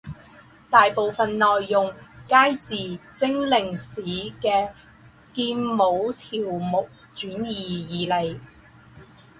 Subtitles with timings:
[0.71, 1.93] 大部分内容
[2.27, 2.73] 皆自
[3.13, 4.69] 精灵使的
[5.31, 8.35] 剑舞条目转移而来。